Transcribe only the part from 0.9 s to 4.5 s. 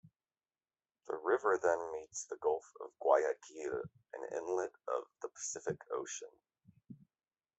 The river then meets the Gulf of Guayaquil, an